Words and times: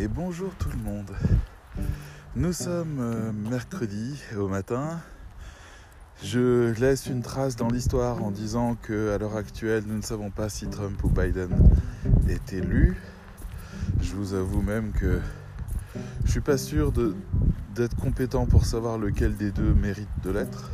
et 0.00 0.08
bonjour 0.08 0.54
tout 0.54 0.70
le 0.70 0.82
monde. 0.82 1.10
Nous 2.34 2.54
sommes 2.54 3.00
euh, 3.00 3.32
mercredi 3.32 4.18
au 4.34 4.48
matin. 4.48 4.98
Je 6.24 6.72
laisse 6.80 7.04
une 7.04 7.20
trace 7.20 7.54
dans 7.54 7.68
l'histoire 7.68 8.22
en 8.24 8.30
disant 8.30 8.76
que 8.80 9.12
à 9.14 9.18
l'heure 9.18 9.36
actuelle, 9.36 9.84
nous 9.86 9.96
ne 9.96 10.02
savons 10.02 10.30
pas 10.30 10.48
si 10.48 10.68
Trump 10.68 11.04
ou 11.04 11.10
Biden 11.10 11.50
est 12.30 12.54
élu. 12.54 12.96
Je 14.00 14.14
vous 14.14 14.32
avoue 14.32 14.62
même 14.62 14.92
que 14.92 15.20
je 16.24 16.30
suis 16.30 16.40
pas 16.40 16.56
sûr 16.56 16.92
d'être 17.74 17.96
compétent 17.96 18.46
pour 18.46 18.64
savoir 18.64 18.96
lequel 18.96 19.36
des 19.36 19.50
deux 19.50 19.74
mérite 19.74 20.08
de 20.22 20.30
l'être. 20.30 20.70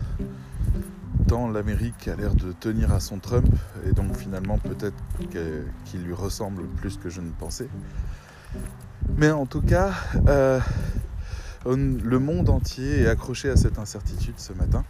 Tant 1.27 1.51
l'Amérique 1.51 2.06
a 2.06 2.15
l'air 2.15 2.37
de 2.37 2.52
tenir 2.52 2.93
à 2.93 3.01
son 3.01 3.19
Trump 3.19 3.52
et 3.88 3.93
donc 3.93 4.16
finalement 4.16 4.59
peut-être 4.59 5.02
qu'il 5.33 6.05
lui 6.05 6.15
ressemble 6.15 6.69
plus 6.77 6.97
que 6.97 7.09
je 7.09 7.20
ne 7.20 7.33
pensais. 7.33 7.69
Mais 9.16 9.30
en 9.30 9.46
tout 9.46 9.62
cas, 9.62 9.92
euh, 10.28 10.60
le 11.64 12.19
monde 12.19 12.48
entier 12.48 13.02
est 13.02 13.09
accroché 13.09 13.48
à 13.48 13.56
cette 13.56 13.78
incertitude 13.78 14.34
ce 14.38 14.52
matin. 14.52 14.84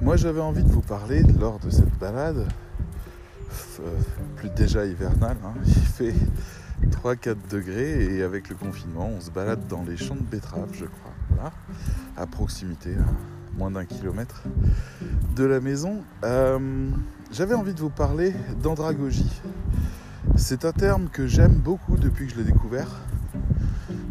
Moi 0.00 0.16
j'avais 0.16 0.40
envie 0.40 0.62
de 0.62 0.70
vous 0.70 0.80
parler 0.80 1.22
lors 1.38 1.58
de 1.58 1.68
cette 1.68 1.98
balade, 1.98 2.46
euh, 3.80 4.00
plus 4.36 4.48
déjà 4.50 4.86
hivernale, 4.86 5.36
hein. 5.44 5.52
il 5.66 5.72
fait 5.74 6.14
3-4 7.04 7.36
degrés 7.50 8.16
et 8.16 8.22
avec 8.22 8.48
le 8.48 8.54
confinement 8.54 9.10
on 9.14 9.20
se 9.20 9.30
balade 9.30 9.66
dans 9.68 9.82
les 9.82 9.98
champs 9.98 10.14
de 10.14 10.22
betteraves 10.22 10.72
je 10.72 10.86
crois, 10.86 11.12
voilà, 11.28 11.52
à 12.16 12.26
proximité, 12.26 12.94
à 12.94 13.58
moins 13.58 13.70
d'un 13.70 13.84
kilomètre 13.84 14.42
de 15.36 15.44
la 15.44 15.60
maison. 15.60 16.02
Euh, 16.24 16.88
j'avais 17.30 17.54
envie 17.54 17.74
de 17.74 17.80
vous 17.80 17.90
parler 17.90 18.34
d'andragogie. 18.62 19.30
C'est 20.40 20.64
un 20.64 20.72
terme 20.72 21.10
que 21.10 21.26
j'aime 21.26 21.52
beaucoup 21.52 21.98
depuis 21.98 22.26
que 22.26 22.32
je 22.32 22.38
l'ai 22.38 22.44
découvert 22.44 22.88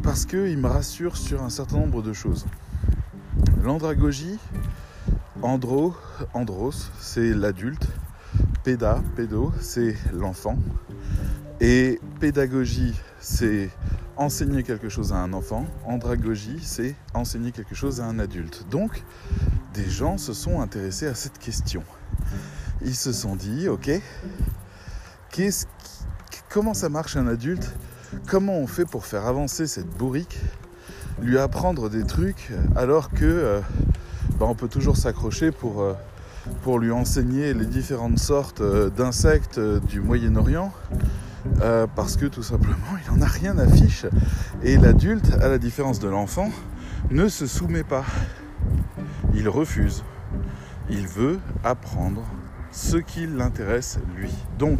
parce 0.03 0.25
qu'il 0.25 0.57
me 0.59 0.67
rassure 0.67 1.17
sur 1.17 1.41
un 1.41 1.49
certain 1.49 1.77
nombre 1.77 2.03
de 2.03 2.13
choses. 2.13 2.45
L'andragogie, 3.63 4.37
andro, 5.41 5.95
andros, 6.33 6.91
c'est 6.99 7.33
l'adulte, 7.33 7.87
péda, 8.63 9.01
pédo, 9.15 9.51
c'est 9.59 9.97
l'enfant, 10.13 10.57
et 11.59 11.99
pédagogie, 12.19 12.93
c'est 13.19 13.71
enseigner 14.15 14.61
quelque 14.61 14.87
chose 14.87 15.11
à 15.11 15.17
un 15.17 15.33
enfant, 15.33 15.65
andragogie, 15.83 16.59
c'est 16.61 16.95
enseigner 17.15 17.51
quelque 17.51 17.75
chose 17.75 18.01
à 18.01 18.05
un 18.05 18.19
adulte. 18.19 18.67
Donc, 18.69 19.03
des 19.73 19.89
gens 19.89 20.19
se 20.19 20.33
sont 20.33 20.61
intéressés 20.61 21.07
à 21.07 21.15
cette 21.15 21.39
question. 21.39 21.83
Ils 22.81 22.95
se 22.95 23.11
sont 23.11 23.35
dit, 23.35 23.67
ok, 23.67 23.89
qu'est-ce 25.31 25.65
comment 26.49 26.73
ça 26.73 26.89
marche 26.89 27.15
un 27.15 27.27
adulte? 27.27 27.73
Comment 28.27 28.57
on 28.57 28.67
fait 28.67 28.85
pour 28.85 29.05
faire 29.05 29.27
avancer 29.27 29.67
cette 29.67 29.89
bourrique? 29.89 30.39
Lui 31.21 31.37
apprendre 31.37 31.89
des 31.89 32.03
trucs 32.03 32.51
alors 32.75 33.11
que 33.11 33.25
euh, 33.25 33.61
bah, 34.39 34.47
on 34.49 34.55
peut 34.55 34.67
toujours 34.67 34.97
s'accrocher 34.97 35.51
pour, 35.51 35.81
euh, 35.81 35.93
pour 36.63 36.79
lui 36.79 36.91
enseigner 36.91 37.53
les 37.53 37.65
différentes 37.65 38.17
sortes 38.17 38.61
euh, 38.61 38.89
d'insectes 38.89 39.59
du 39.59 40.01
Moyen-Orient 40.01 40.73
parce 41.95 42.17
que 42.17 42.25
tout 42.25 42.43
simplement 42.43 42.75
il 43.05 43.13
n'en 43.13 43.21
a 43.21 43.27
rien 43.27 43.57
à 43.57 43.67
fiche. 43.67 44.05
Et 44.61 44.77
l'adulte, 44.77 45.33
à 45.41 45.47
la 45.47 45.57
différence 45.57 45.99
de 45.99 46.07
l'enfant, 46.07 46.51
ne 47.11 47.27
se 47.27 47.47
soumet 47.47 47.83
pas. 47.83 48.03
Il 49.33 49.47
refuse. 49.47 50.03
Il 50.89 51.07
veut 51.07 51.39
apprendre 51.63 52.23
ce 52.71 52.97
qui 52.97 53.25
l'intéresse 53.27 53.99
lui. 54.15 54.31
Donc, 54.57 54.79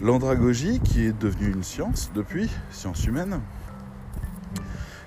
l'andragogie, 0.00 0.80
qui 0.80 1.04
est 1.04 1.18
devenue 1.18 1.52
une 1.52 1.62
science 1.62 2.10
depuis, 2.14 2.50
science 2.70 3.04
humaine, 3.06 3.40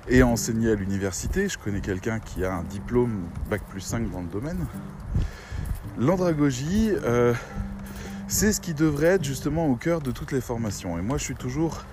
et 0.09 0.23
enseignée 0.23 0.71
à 0.71 0.75
l'université, 0.75 1.49
je 1.49 1.57
connais 1.57 1.81
quelqu'un 1.81 2.19
qui 2.19 2.45
a 2.45 2.53
un 2.53 2.63
diplôme 2.63 3.23
Bac 3.49 3.61
plus 3.69 3.81
5 3.81 4.09
dans 4.09 4.21
le 4.21 4.27
domaine, 4.27 4.65
l'andragogie, 5.97 6.91
euh, 7.03 7.33
c'est 8.27 8.53
ce 8.53 8.61
qui 8.61 8.73
devrait 8.73 9.07
être 9.07 9.23
justement 9.23 9.67
au 9.67 9.75
cœur 9.75 10.01
de 10.01 10.11
toutes 10.11 10.31
les 10.31 10.41
formations. 10.41 10.97
Et 10.97 11.01
moi, 11.01 11.17
je 11.17 11.23
suis 11.23 11.35
toujours 11.35 11.83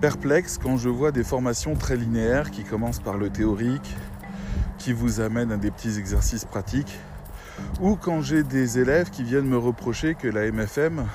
perplexe 0.00 0.58
quand 0.62 0.76
je 0.76 0.88
vois 0.88 1.12
des 1.12 1.24
formations 1.24 1.74
très 1.74 1.96
linéaires 1.96 2.50
qui 2.50 2.64
commencent 2.64 3.00
par 3.00 3.16
le 3.16 3.30
théorique, 3.30 3.96
qui 4.78 4.92
vous 4.92 5.20
amènent 5.20 5.52
à 5.52 5.56
des 5.56 5.70
petits 5.70 5.98
exercices 5.98 6.44
pratiques, 6.44 6.98
ou 7.80 7.96
quand 7.96 8.20
j'ai 8.20 8.42
des 8.42 8.78
élèves 8.78 9.10
qui 9.10 9.22
viennent 9.22 9.48
me 9.48 9.58
reprocher 9.58 10.14
que 10.14 10.28
la 10.28 10.50
MFM, 10.50 11.06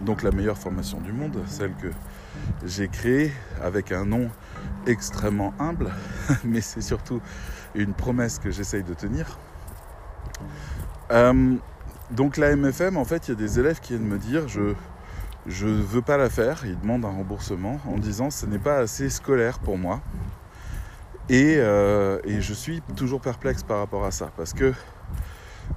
donc 0.00 0.22
la 0.22 0.30
meilleure 0.30 0.58
formation 0.58 1.00
du 1.00 1.12
monde, 1.12 1.38
celle 1.46 1.72
que 1.74 1.88
j'ai 2.64 2.88
créée 2.88 3.32
avec 3.62 3.92
un 3.92 4.04
nom 4.04 4.30
extrêmement 4.86 5.54
humble, 5.58 5.90
mais 6.44 6.60
c'est 6.60 6.80
surtout 6.80 7.20
une 7.74 7.94
promesse 7.94 8.38
que 8.38 8.50
j'essaye 8.50 8.82
de 8.82 8.94
tenir. 8.94 9.38
Euh, 11.10 11.54
donc 12.10 12.36
la 12.36 12.54
MFM, 12.54 12.96
en 12.96 13.04
fait, 13.04 13.28
il 13.28 13.30
y 13.32 13.34
a 13.34 13.36
des 13.36 13.58
élèves 13.58 13.80
qui 13.80 13.94
viennent 13.94 14.08
me 14.08 14.18
dire 14.18 14.48
je 14.48 14.74
je 15.48 15.66
veux 15.66 16.02
pas 16.02 16.16
la 16.16 16.28
faire, 16.28 16.64
ils 16.64 16.78
demandent 16.78 17.04
un 17.04 17.10
remboursement 17.10 17.80
en 17.86 17.98
disant 17.98 18.30
ce 18.30 18.46
n'est 18.46 18.58
pas 18.58 18.78
assez 18.78 19.08
scolaire 19.10 19.60
pour 19.60 19.78
moi. 19.78 20.00
Et, 21.28 21.56
euh, 21.58 22.18
et 22.24 22.40
je 22.40 22.52
suis 22.52 22.82
toujours 22.96 23.20
perplexe 23.20 23.62
par 23.62 23.78
rapport 23.78 24.04
à 24.04 24.10
ça 24.10 24.30
parce 24.36 24.52
que 24.52 24.72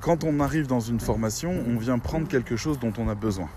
quand 0.01 0.23
on 0.23 0.39
arrive 0.39 0.67
dans 0.67 0.79
une 0.79 1.00
formation, 1.00 1.51
on 1.67 1.77
vient 1.77 2.00
prendre 2.00 2.27
quelque 2.27 2.55
chose 2.55 2.79
dont 2.79 2.94
on 2.97 3.09
a 3.09 3.16
besoin. 3.16 3.50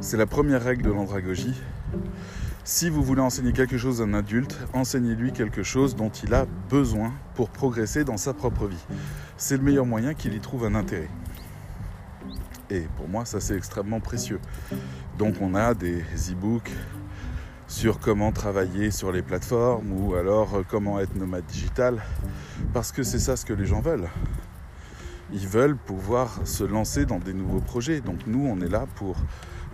C'est 0.00 0.16
la 0.16 0.26
première 0.26 0.62
règle 0.62 0.82
de 0.82 0.90
l'andragogie. 0.90 1.54
Si 2.64 2.90
vous 2.90 3.02
voulez 3.02 3.22
enseigner 3.22 3.52
quelque 3.52 3.78
chose 3.78 4.00
à 4.00 4.04
un 4.04 4.14
adulte, 4.14 4.58
enseignez-lui 4.72 5.32
quelque 5.32 5.62
chose 5.62 5.94
dont 5.94 6.10
il 6.10 6.34
a 6.34 6.46
besoin 6.68 7.12
pour 7.34 7.48
progresser 7.50 8.04
dans 8.04 8.16
sa 8.16 8.34
propre 8.34 8.66
vie. 8.66 8.84
C'est 9.36 9.56
le 9.56 9.62
meilleur 9.62 9.86
moyen 9.86 10.14
qu'il 10.14 10.34
y 10.34 10.40
trouve 10.40 10.64
un 10.64 10.74
intérêt. 10.74 11.08
Et 12.70 12.88
pour 12.96 13.08
moi, 13.08 13.24
ça 13.24 13.40
c'est 13.40 13.56
extrêmement 13.56 14.00
précieux. 14.00 14.40
Donc 15.18 15.36
on 15.40 15.54
a 15.54 15.74
des 15.74 16.02
e-books 16.30 16.72
sur 17.68 18.00
comment 18.00 18.32
travailler 18.32 18.90
sur 18.90 19.12
les 19.12 19.22
plateformes 19.22 19.92
ou 19.92 20.14
alors 20.14 20.62
comment 20.68 21.00
être 21.00 21.14
nomade 21.16 21.46
digital, 21.46 22.02
parce 22.72 22.92
que 22.92 23.02
c'est 23.02 23.18
ça 23.18 23.36
ce 23.36 23.44
que 23.44 23.52
les 23.52 23.66
gens 23.66 23.80
veulent 23.80 24.08
ils 25.32 25.46
veulent 25.46 25.76
pouvoir 25.76 26.46
se 26.46 26.64
lancer 26.64 27.06
dans 27.06 27.18
des 27.18 27.32
nouveaux 27.32 27.60
projets. 27.60 28.00
Donc 28.00 28.26
nous, 28.26 28.46
on 28.46 28.60
est 28.60 28.68
là 28.68 28.86
pour 28.94 29.16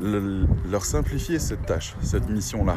leur 0.01 0.85
simplifier 0.85 1.39
cette 1.39 1.67
tâche, 1.67 1.95
cette 2.03 2.29
mission-là. 2.29 2.77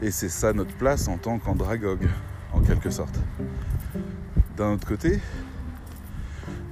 Et 0.00 0.10
c'est 0.10 0.28
ça 0.28 0.52
notre 0.52 0.74
place 0.74 1.08
en 1.08 1.18
tant 1.18 1.38
qu'andragogue, 1.38 2.08
en 2.52 2.60
quelque 2.60 2.90
sorte. 2.90 3.18
D'un 4.56 4.72
autre 4.72 4.86
côté, 4.86 5.20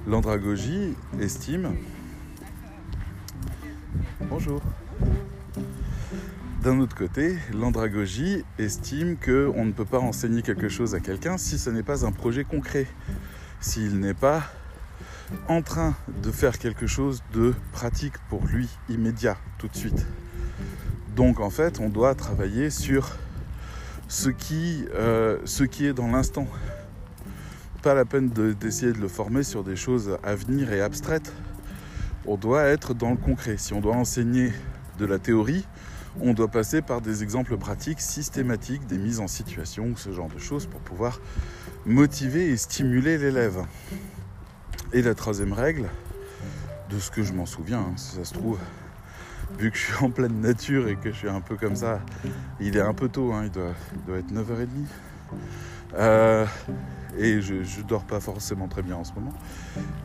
l'andragogie 0.07 0.95
estime... 1.19 1.75
Bonjour. 4.29 4.61
D'un 6.63 6.79
autre 6.79 6.95
côté, 6.95 7.37
l'andragogie 7.53 8.43
estime 8.59 9.17
qu'on 9.17 9.65
ne 9.65 9.71
peut 9.71 9.85
pas 9.85 9.99
enseigner 9.99 10.43
quelque 10.43 10.69
chose 10.69 10.93
à 10.93 10.99
quelqu'un 10.99 11.37
si 11.37 11.57
ce 11.57 11.71
n'est 11.71 11.83
pas 11.83 12.05
un 12.05 12.11
projet 12.11 12.43
concret, 12.43 12.87
s'il 13.59 13.99
n'est 13.99 14.13
pas 14.13 14.43
en 15.47 15.61
train 15.61 15.95
de 16.21 16.31
faire 16.31 16.57
quelque 16.57 16.87
chose 16.87 17.23
de 17.33 17.53
pratique 17.71 18.13
pour 18.29 18.45
lui, 18.45 18.69
immédiat, 18.89 19.37
tout 19.57 19.67
de 19.67 19.75
suite. 19.75 20.05
Donc 21.15 21.39
en 21.39 21.49
fait, 21.49 21.79
on 21.79 21.89
doit 21.89 22.15
travailler 22.15 22.69
sur 22.69 23.17
ce 24.07 24.29
qui, 24.29 24.85
euh, 24.93 25.37
est 25.45 25.93
dans 25.93 26.07
l'instant. 26.07 26.47
Pas 27.81 27.93
la 27.93 28.05
peine 28.05 28.29
d'essayer 28.29 28.93
de, 28.93 28.99
le 28.99 29.07
former 29.07 29.43
sur 29.43 29.63
des 29.63 29.75
choses 29.75 30.17
à 30.23 30.35
venir 30.35 30.71
et 30.71 30.81
abstraites. 30.81 31.33
On 32.25 32.37
doit 32.37 32.63
être 32.63 32.93
dans 32.93 33.11
le 33.11 33.17
concret. 33.17 33.57
Si 33.57 33.73
on 33.73 33.81
doit 33.81 33.95
enseigner 33.95 34.51
de 34.99 35.05
la 35.05 35.17
théorie, 35.17 35.65
on 36.19 36.33
doit 36.33 36.49
passer 36.49 36.81
par 36.81 37.01
des 37.01 37.23
exemples 37.23 37.57
pratiques 37.57 38.01
systématiques, 38.01 38.85
des 38.85 38.97
mises 38.97 39.19
en 39.19 39.27
situation 39.27 39.95
ce 39.95 40.11
genre 40.11 40.29
de 40.29 40.39
choses 40.39 40.67
pour 40.67 40.81
pouvoir 40.81 41.19
motiver 41.85 42.49
et 42.49 42.57
stimuler 42.57 43.17
l'élève. 43.17 43.65
Et 44.93 45.01
la 45.01 45.15
troisième 45.15 45.53
règle, 45.53 45.87
de 46.89 46.99
ce 46.99 47.11
que 47.11 47.23
je 47.23 47.31
m'en 47.31 47.45
souviens, 47.45 47.79
hein, 47.79 47.93
si 47.95 48.17
ça 48.17 48.25
se 48.25 48.33
trouve, 48.33 48.59
vu 49.57 49.71
que 49.71 49.77
je 49.77 49.83
suis 49.83 50.03
en 50.03 50.11
pleine 50.11 50.41
nature 50.41 50.89
et 50.89 50.97
que 50.97 51.11
je 51.11 51.17
suis 51.17 51.29
un 51.29 51.39
peu 51.39 51.55
comme 51.55 51.77
ça, 51.77 52.01
il 52.59 52.75
est 52.75 52.81
un 52.81 52.93
peu 52.93 53.07
tôt, 53.07 53.31
hein, 53.31 53.43
il, 53.45 53.51
doit, 53.51 54.17
être 54.17 54.31
9h30. 54.33 54.67
Euh, 55.93 56.45
et 57.17 57.41
je 57.41 57.53
ne 57.55 57.87
dors 57.87 58.03
pas 58.03 58.19
forcément 58.19 58.67
très 58.67 58.81
bien 58.81 58.97
en 58.97 59.05
ce 59.05 59.13
moment. 59.13 59.33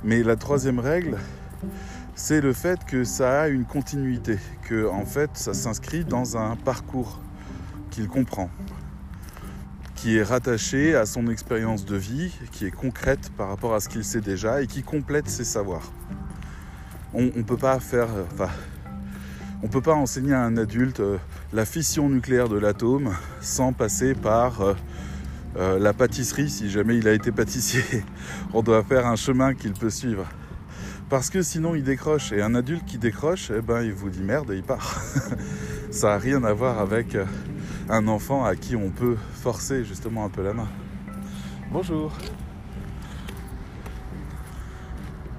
Mais 0.05 0.23
la 0.23 0.37
troisième 0.37 0.79
règle, 0.79 1.19
c'est 2.15 2.41
le 2.41 2.53
fait 2.53 2.85
que 2.85 3.03
ça 3.03 3.43
a 3.43 3.49
une 3.49 3.65
continuité, 3.65 4.39
que 4.63 4.89
en 4.89 5.05
fait 5.05 5.31
ça 5.35 5.53
s'inscrit 5.53 6.05
dans 6.05 6.37
un 6.37 6.55
parcours 6.55 7.21
qu'il 7.91 8.07
comprend 8.07 8.51
qui 10.07 10.19
est 10.19 10.23
rattaché 10.23 10.95
à 10.95 11.05
son 11.05 11.27
expérience 11.27 11.85
de 11.85 11.97
vie, 11.97 12.33
qui 12.53 12.65
est 12.65 12.71
concrète 12.71 13.33
par 13.37 13.49
rapport 13.49 13.75
à 13.75 13.81
ce 13.81 13.89
qu'il 13.89 14.05
sait 14.05 14.21
déjà 14.21 14.63
et 14.63 14.69
qui 14.69 14.85
complète 14.85 15.29
ses 15.29 15.43
savoirs. 15.43 15.91
On 17.13 17.23
ne 17.23 17.43
peut 17.43 17.57
pas 17.57 17.81
faire. 17.81 18.07
Enfin, 18.33 18.49
On 19.65 19.67
peut 19.67 19.81
pas 19.81 19.95
enseigner 19.95 20.33
à 20.33 20.43
un 20.43 20.57
adulte 20.59 21.01
euh, 21.01 21.17
la 21.53 21.65
fission 21.65 22.09
nucléaire 22.09 22.49
de 22.49 22.57
l'atome 22.57 23.17
sans 23.41 23.73
passer 23.73 24.15
par 24.15 24.61
euh, 24.61 24.75
euh, 25.57 25.81
la 25.81 25.93
pâtisserie 25.93 26.51
si 26.51 26.71
jamais 26.71 26.97
il 26.99 27.09
a 27.09 27.13
été 27.13 27.33
pâtissier. 27.33 27.83
On 28.55 28.63
doit 28.63 28.85
faire 28.85 29.09
un 29.09 29.17
chemin 29.17 29.55
qu'il 29.55 29.73
peut 29.73 29.91
suivre. 29.91 30.29
Parce 31.09 31.31
que 31.31 31.43
sinon 31.43 31.75
il 31.75 31.83
décroche. 31.83 32.31
Et 32.31 32.43
un 32.43 32.55
adulte 32.55 32.85
qui 32.85 32.99
décroche, 32.99 33.51
eh 33.51 33.61
ben, 33.61 33.83
il 33.83 33.93
vous 33.93 34.11
dit 34.11 34.23
merde 34.23 34.53
et 34.53 34.57
il 34.59 34.63
part. 34.63 35.03
Ça 35.91 36.11
n'a 36.11 36.19
rien 36.19 36.45
à 36.45 36.53
voir 36.53 36.79
avec 36.79 37.17
un 37.89 38.09
enfant 38.09 38.45
à 38.45 38.57
qui 38.57 38.75
on 38.77 38.91
peut 38.91 39.17
forcer 39.33 39.85
justement 39.85 40.25
un 40.25 40.29
peu 40.29 40.43
la 40.43 40.53
main. 40.53 40.69
Bonjour. 41.71 42.13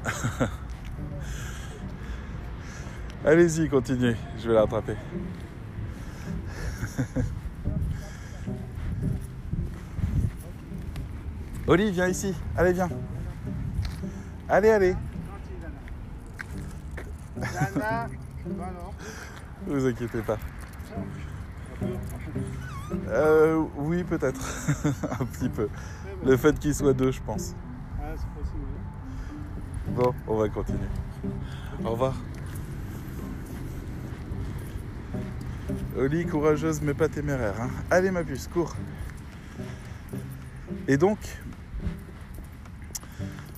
Allez-y, 3.25 3.67
continuez, 3.67 4.15
je 4.39 4.47
vais 4.47 4.53
la 4.53 4.61
rattraper. 4.61 4.95
Oli, 11.67 11.91
viens 11.91 12.07
ici. 12.07 12.33
Allez, 12.55 12.71
viens. 12.71 12.87
Allez, 14.47 14.69
allez. 14.69 14.95
Vous 19.67 19.85
inquiétez 19.85 20.21
pas. 20.21 20.37
Euh, 23.09 23.63
oui, 23.77 24.03
peut-être. 24.03 24.41
Un 25.19 25.25
petit 25.25 25.49
peu. 25.49 25.69
Le 26.25 26.37
fait 26.37 26.57
qu'il 26.59 26.73
soit 26.73 26.93
deux, 26.93 27.11
je 27.11 27.21
pense. 27.21 27.55
Bon, 29.89 30.13
on 30.27 30.35
va 30.37 30.49
continuer. 30.49 30.87
Au 31.83 31.91
revoir. 31.91 32.13
Oli, 35.97 36.25
courageuse 36.25 36.81
mais 36.81 36.93
pas 36.93 37.09
téméraire. 37.09 37.55
Hein. 37.61 37.69
Allez 37.89 38.11
ma 38.11 38.23
puce, 38.23 38.47
cours. 38.47 38.75
Et 40.87 40.97
donc, 40.97 41.17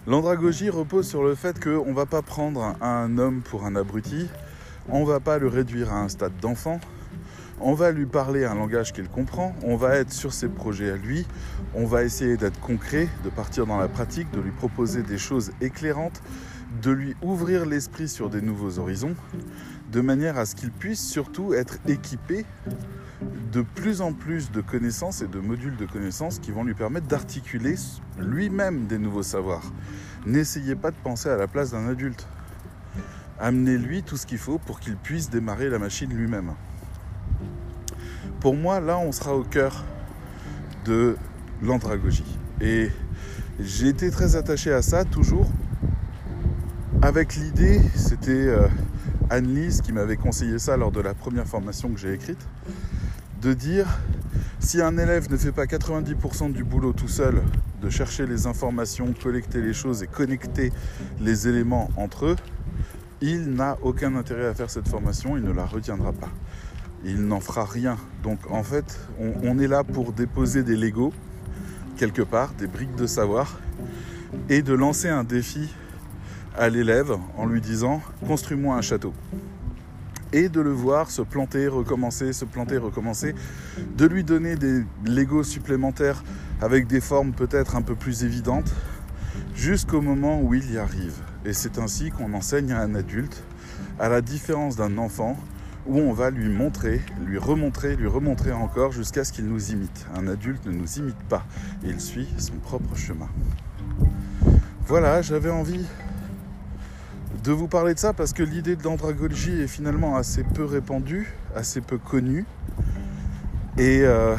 l'andragogie 0.08 0.70
repose 0.70 1.08
sur 1.08 1.24
le 1.24 1.36
fait 1.36 1.62
qu'on 1.62 1.90
ne 1.90 1.94
va 1.94 2.06
pas 2.06 2.22
prendre 2.22 2.76
un 2.82 3.18
homme 3.18 3.42
pour 3.42 3.66
un 3.66 3.76
abruti, 3.76 4.28
on 4.88 5.02
ne 5.02 5.06
va 5.06 5.20
pas 5.20 5.38
le 5.38 5.48
réduire 5.48 5.92
à 5.92 5.98
un 5.98 6.08
stade 6.08 6.38
d'enfant, 6.40 6.80
on 7.62 7.74
va 7.74 7.92
lui 7.92 8.06
parler 8.06 8.46
un 8.46 8.56
langage 8.56 8.94
qu'il 8.94 9.10
comprend, 9.10 9.54
on 9.64 9.76
va 9.76 9.96
être 9.96 10.12
sur 10.12 10.34
ses 10.34 10.48
projets 10.48 10.92
à 10.92 10.96
lui, 10.96 11.26
on 11.76 11.86
va 11.86 12.04
essayer 12.04 12.38
d'être 12.38 12.60
concret, 12.60 13.10
de 13.24 13.30
partir 13.30 13.66
dans 13.66 13.78
la 13.78 13.88
pratique, 13.88 14.32
de 14.32 14.40
lui 14.40 14.52
proposer 14.52 15.04
des 15.04 15.18
choses 15.18 15.52
éclairantes, 15.62 16.22
de 16.82 16.92
lui 16.92 17.16
ouvrir 17.22 17.66
l'esprit 17.66 18.08
sur 18.08 18.30
des 18.30 18.42
nouveaux 18.42 18.80
horizons, 18.80 19.16
de 19.92 20.02
manière 20.02 20.38
à 20.38 20.46
ce 20.46 20.56
qu'il 20.56 20.72
puisse 20.72 21.06
surtout 21.06 21.54
être 21.54 21.78
équipé 21.88 22.46
de 23.52 23.62
plus 23.62 24.02
en 24.02 24.14
plus 24.14 24.52
de 24.52 24.62
connaissances 24.62 25.22
et 25.22 25.28
de 25.28 25.40
modules 25.40 25.76
de 25.76 25.86
connaissances 25.86 26.40
qui 26.40 26.52
vont 26.52 26.64
lui 26.64 26.76
permettre 26.76 27.08
d'articuler 27.08 27.76
lui-même 28.18 28.86
des 28.86 28.98
nouveaux 28.98 29.24
savoirs. 29.24 29.74
N'essayez 30.26 30.76
pas 30.76 30.92
de 30.92 30.96
penser 31.04 31.30
à 31.30 31.36
la 31.36 31.48
place 31.48 31.72
d'un 31.72 31.88
adulte. 31.88 32.28
Amenez-lui 33.40 34.04
tout 34.04 34.18
ce 34.18 34.26
qu'il 34.26 34.38
faut 34.38 34.60
pour 34.60 34.80
qu'il 34.80 34.96
puisse 34.96 35.30
démarrer 35.30 35.70
la 35.70 35.80
machine 35.80 36.14
lui-même. 36.14 36.54
Pour 38.40 38.56
moi, 38.56 38.80
là, 38.80 38.98
on 38.98 39.12
sera 39.12 39.36
au 39.36 39.44
cœur 39.44 39.84
de 40.86 41.18
l'andragogie. 41.62 42.38
Et 42.62 42.90
j'ai 43.60 43.88
été 43.88 44.10
très 44.12 44.36
attaché 44.36 44.72
à 44.72 44.82
ça 44.82 45.06
toujours 45.06 45.50
avec 47.02 47.38
l'idée, 47.38 47.80
c'était 47.96 48.32
euh, 48.32 48.68
Anne-Lise 49.30 49.80
qui 49.80 49.94
m'avait 49.94 50.18
conseillé 50.18 50.60
ça 50.60 50.76
lors 50.76 50.92
de 50.92 51.00
la 51.00 51.14
première 51.14 51.48
formation 51.48 51.88
que 51.90 51.98
j'ai 51.98 52.14
écrite, 52.14 52.46
de 53.42 53.54
dire 53.54 53.88
si 54.60 54.82
un 54.82 54.98
élève 54.98 55.32
ne 55.32 55.38
fait 55.38 55.54
pas 55.54 55.64
90% 55.64 56.52
du 56.52 56.66
boulot 56.66 56.92
tout 56.92 57.08
seul, 57.08 57.42
de 57.82 57.90
chercher 57.90 58.28
les 58.28 58.48
informations, 58.48 59.14
collecter 59.14 59.62
les 59.62 59.72
choses 59.72 60.04
et 60.04 60.08
connecter 60.08 60.74
les 61.22 61.48
éléments 61.48 61.90
entre 61.96 62.26
eux, 62.26 62.36
il 63.22 63.52
n'a 63.52 63.78
aucun 63.82 64.16
intérêt 64.16 64.48
à 64.48 64.54
faire 64.54 64.70
cette 64.70 64.90
formation, 64.90 65.38
il 65.38 65.44
ne 65.44 65.54
la 65.54 65.66
retiendra 65.66 66.12
pas. 66.12 66.30
Il 67.06 67.26
n'en 67.26 67.40
fera 67.40 67.66
rien. 67.66 67.98
Donc 68.24 68.40
en 68.50 68.64
fait, 68.64 69.00
on, 69.20 69.60
est 69.60 69.68
là 69.68 69.84
pour 69.84 70.12
déposer 70.12 70.64
des 70.64 70.76
Legos 70.76 71.14
quelque 71.98 72.22
part, 72.22 72.54
des 72.58 72.68
briques 72.68 72.96
de 72.96 73.08
savoir, 73.08 73.60
et 74.48 74.62
de 74.62 74.74
lancer 74.74 75.10
un 75.10 75.24
défi 75.24 75.74
à 76.58 76.70
l'élève 76.70 77.12
en 77.38 77.46
lui 77.46 77.62
disant 77.62 78.02
construis-moi 78.26 78.76
un 78.76 78.82
château. 78.82 79.14
Et 80.32 80.48
de 80.48 80.62
le 80.62 80.72
voir 80.72 81.10
se 81.10 81.22
planter, 81.22 81.68
recommencer, 81.68 82.34
se 82.34 82.46
planter, 82.46 82.78
recommencer, 82.78 83.34
de 83.98 84.06
lui 84.06 84.24
donner 84.24 84.56
des 84.56 84.84
Legos 85.06 85.44
supplémentaires 85.44 86.24
avec 86.62 86.88
des 86.88 87.02
formes 87.02 87.32
peut-être 87.32 87.76
un 87.76 87.82
peu 87.82 87.96
plus 87.96 88.24
évidentes, 88.24 88.72
jusqu'au 89.56 90.02
moment 90.02 90.42
où 90.42 90.54
il 90.54 90.72
y 90.72 90.78
arrive. 90.78 91.16
Et 91.46 91.54
c'est 91.54 91.80
ainsi 91.80 92.12
qu'on 92.12 92.34
enseigne 92.34 92.72
à 92.74 92.82
un 92.82 92.96
adulte, 92.96 93.44
à 94.00 94.10
la 94.10 94.22
différence 94.22 94.76
d'un 94.76 94.98
enfant, 94.98 95.38
où 95.88 95.98
on 96.00 96.14
va 96.14 96.30
lui 96.30 96.50
montrer, 96.50 97.02
lui 97.26 97.38
remontrer, 97.38 97.96
lui 97.96 98.08
remontrer 98.08 98.52
encore 98.52 98.92
jusqu'à 98.92 99.24
ce 99.24 99.34
qu'il 99.34 99.46
nous 99.46 99.72
imite. 99.72 100.08
Un 100.16 100.28
adulte 100.28 100.66
ne 100.66 100.72
nous 100.72 100.98
imite 100.98 101.22
pas, 101.30 101.46
il 101.84 102.00
suit 102.00 102.28
son 102.38 102.56
propre 102.56 102.96
chemin. 102.96 103.30
Voilà, 104.86 105.22
j'avais 105.22 105.52
envie 105.52 105.86
de 107.44 107.52
vous 107.52 107.68
parler 107.68 107.94
de 107.94 108.00
ça 108.00 108.14
parce 108.14 108.34
que 108.34 108.44
l'idée 108.44 108.76
de 108.76 108.84
l'andragogie 108.84 109.62
est 109.62 109.68
finalement 109.68 110.18
assez 110.18 110.44
peu 110.44 110.66
répandue, 110.66 111.34
assez 111.56 111.82
peu 111.82 111.98
connue. 111.98 112.46
Et 113.78 114.02
euh, 114.02 114.36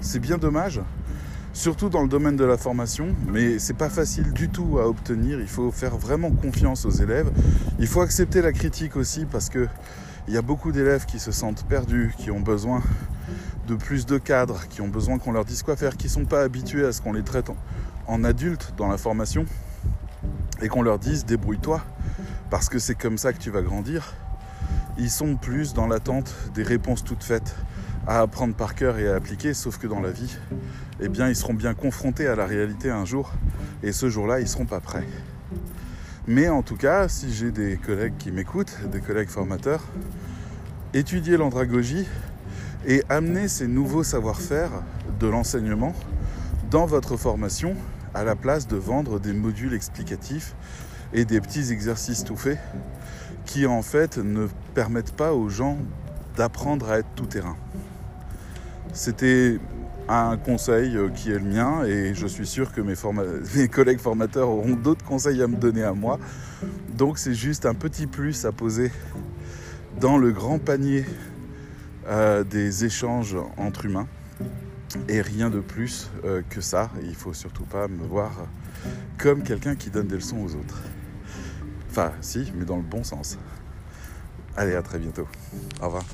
c'est 0.00 0.20
bien 0.20 0.38
dommage, 0.38 0.80
surtout 1.52 1.88
dans 1.88 2.02
le 2.02 2.08
domaine 2.08 2.36
de 2.36 2.44
la 2.44 2.56
formation, 2.56 3.08
mais 3.32 3.58
c'est 3.58 3.76
pas 3.76 3.88
facile 3.88 4.32
du 4.32 4.48
tout 4.48 4.78
à 4.78 4.86
obtenir. 4.86 5.40
Il 5.40 5.48
faut 5.48 5.70
faire 5.72 5.96
vraiment 5.96 6.30
confiance 6.30 6.84
aux 6.84 6.90
élèves. 6.90 7.30
Il 7.78 7.86
faut 7.86 8.00
accepter 8.00 8.42
la 8.42 8.52
critique 8.52 8.96
aussi 8.96 9.24
parce 9.24 9.48
que 9.48 9.66
il 10.28 10.34
y 10.34 10.36
a 10.36 10.42
beaucoup 10.42 10.72
d'élèves 10.72 11.06
qui 11.06 11.18
se 11.18 11.32
sentent 11.32 11.64
perdus, 11.64 12.14
qui 12.18 12.30
ont 12.30 12.40
besoin 12.40 12.82
de 13.66 13.74
plus 13.74 14.06
de 14.06 14.18
cadres, 14.18 14.66
qui 14.68 14.80
ont 14.80 14.88
besoin 14.88 15.18
qu'on 15.18 15.32
leur 15.32 15.44
dise 15.44 15.62
quoi 15.62 15.76
faire, 15.76 15.96
qui 15.96 16.08
sont 16.08 16.24
pas 16.24 16.42
habitués 16.42 16.84
à 16.84 16.92
ce 16.92 17.00
qu'on 17.00 17.12
les 17.12 17.22
traite 17.22 17.50
en, 17.50 17.56
en 18.06 18.24
adultes 18.24 18.74
dans 18.76 18.88
la 18.88 18.98
formation 18.98 19.44
et 20.62 20.68
qu'on 20.68 20.82
leur 20.82 20.98
dise 20.98 21.24
débrouille-toi 21.24 21.82
parce 22.50 22.68
que 22.68 22.78
c'est 22.78 22.94
comme 22.94 23.18
ça 23.18 23.32
que 23.32 23.38
tu 23.38 23.50
vas 23.50 23.62
grandir. 23.62 24.14
Ils 24.98 25.10
sont 25.10 25.36
plus 25.36 25.74
dans 25.74 25.86
l'attente 25.86 26.34
des 26.54 26.62
réponses 26.62 27.04
toutes 27.04 27.24
faites 27.24 27.54
à 28.06 28.20
apprendre 28.20 28.54
par 28.54 28.74
cœur 28.74 28.98
et 28.98 29.08
à 29.08 29.16
appliquer, 29.16 29.52
sauf 29.52 29.78
que 29.78 29.86
dans 29.86 30.00
la 30.00 30.10
vie, 30.10 30.36
eh 31.00 31.08
bien, 31.08 31.28
ils 31.28 31.36
seront 31.36 31.54
bien 31.54 31.74
confrontés 31.74 32.26
à 32.28 32.36
la 32.36 32.46
réalité 32.46 32.90
un 32.90 33.04
jour, 33.04 33.32
et 33.82 33.92
ce 33.92 34.08
jour-là, 34.08 34.38
ils 34.38 34.44
ne 34.44 34.48
seront 34.48 34.64
pas 34.64 34.80
prêts. 34.80 35.06
Mais 36.28 36.48
en 36.48 36.62
tout 36.62 36.76
cas, 36.76 37.06
si 37.06 37.32
j'ai 37.32 37.52
des 37.52 37.76
collègues 37.76 38.16
qui 38.18 38.32
m'écoutent, 38.32 38.76
des 38.90 39.00
collègues 39.00 39.28
formateurs, 39.28 39.84
étudier 40.92 41.36
l'andragogie 41.36 42.04
et 42.84 43.04
amener 43.08 43.46
ces 43.46 43.68
nouveaux 43.68 44.02
savoir-faire 44.02 44.70
de 45.20 45.28
l'enseignement 45.28 45.94
dans 46.68 46.84
votre 46.84 47.16
formation 47.16 47.76
à 48.12 48.24
la 48.24 48.34
place 48.34 48.66
de 48.66 48.76
vendre 48.76 49.20
des 49.20 49.32
modules 49.32 49.72
explicatifs 49.72 50.56
et 51.12 51.24
des 51.24 51.40
petits 51.40 51.70
exercices 51.70 52.24
tout 52.24 52.36
faits 52.36 52.58
qui 53.44 53.66
en 53.66 53.82
fait 53.82 54.18
ne 54.18 54.48
permettent 54.74 55.14
pas 55.14 55.32
aux 55.32 55.48
gens 55.48 55.78
d'apprendre 56.36 56.90
à 56.90 56.98
être 56.98 57.08
tout 57.14 57.26
terrain. 57.26 57.56
C'était 58.92 59.60
un 60.08 60.36
conseil 60.36 60.96
euh, 60.96 61.08
qui 61.08 61.30
est 61.30 61.38
le 61.38 61.44
mien 61.44 61.84
et 61.84 62.14
je 62.14 62.26
suis 62.26 62.46
sûr 62.46 62.72
que 62.72 62.80
mes, 63.56 63.68
collègues 63.68 63.98
formateurs 63.98 64.48
auront 64.48 64.76
d'autres 64.76 65.04
conseils 65.04 65.42
à 65.42 65.48
me 65.48 65.56
donner 65.56 65.82
à 65.82 65.92
moi. 65.92 66.18
Donc 66.96 67.18
c'est 67.18 67.34
juste 67.34 67.66
un 67.66 67.74
petit 67.74 68.06
plus 68.06 68.44
à 68.44 68.52
poser 68.52 68.90
dans 70.00 70.18
le 70.18 70.30
grand 70.30 70.58
panier 70.58 71.04
euh, 72.06 72.44
des 72.44 72.84
échanges 72.84 73.36
entre 73.56 73.86
humains 73.86 74.06
et 75.08 75.20
rien 75.20 75.50
de 75.50 75.60
plus 75.60 76.10
euh, 76.24 76.42
que 76.48 76.60
ça. 76.60 76.90
il 77.02 77.14
faut 77.14 77.34
surtout 77.34 77.64
pas 77.64 77.88
me 77.88 78.04
voir 78.06 78.32
comme 79.18 79.42
quelqu'un 79.42 79.74
qui 79.74 79.90
donne 79.90 80.06
des 80.06 80.16
leçons 80.16 80.38
aux 80.38 80.54
autres. 80.54 80.82
Enfin, 81.90 82.12
si, 82.20 82.52
mais 82.54 82.64
dans 82.64 82.76
le 82.76 82.82
bon 82.82 83.02
sens. 83.02 83.38
Allez, 84.56 84.74
à 84.74 84.82
très 84.82 84.98
bientôt. 84.98 85.26
Au 85.80 85.86
revoir. 85.86 86.04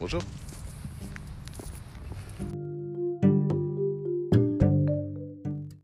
Bonjour. 0.00 0.22